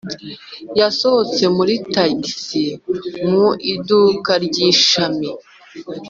yasohotse 0.79 1.43
muri 1.57 1.73
tagisi 1.93 2.63
mu 3.29 3.47
iduka 3.73 4.31
ry’ishami. 4.45 5.29